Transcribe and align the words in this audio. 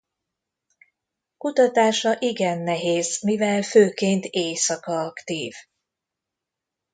Kutatása 1.37 2.17
igen 2.19 2.59
nehéz 2.59 3.21
mivel 3.21 3.61
főként 3.61 4.25
éjszaka 4.25 4.91
aktív. 4.93 5.53